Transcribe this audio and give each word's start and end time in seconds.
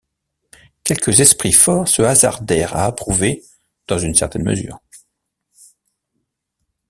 Quelques 0.83 1.19
esprits 1.19 1.51
forts 1.51 1.87
se 1.87 2.01
hasardèrent 2.01 2.75
à 2.75 2.85
approuver 2.85 3.43
dans 3.87 3.99
une 3.99 4.15
certaine 4.15 4.41
mesure. 4.41 4.79